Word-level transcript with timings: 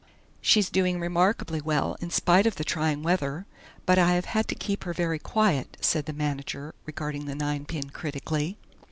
"She's 0.41 0.71
doing 0.71 0.99
remarkably 0.99 1.61
well 1.61 1.95
in 2.01 2.09
spite 2.09 2.47
of 2.47 2.55
the 2.55 2.63
trying 2.63 3.03
weather, 3.03 3.45
but 3.85 3.99
I 3.99 4.13
have 4.13 4.25
had 4.25 4.47
to 4.47 4.55
keep 4.55 4.83
her 4.83 4.93
very 4.93 5.19
quiet," 5.19 5.77
said 5.79 6.05
the 6.07 6.11
manager, 6.11 6.73
regarding 6.87 7.25
the 7.25 7.35
ninepin 7.35 7.91
critically. 7.91 8.57